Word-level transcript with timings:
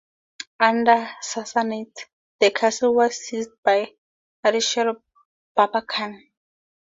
Under 0.59 0.95
the 0.95 1.09
Sassanids, 1.23 2.05
the 2.39 2.49
castle 2.49 2.95
was 2.95 3.17
seized 3.17 3.51
by 3.63 3.91
Ardeshir 4.43 4.99
Babakan. 5.55 6.19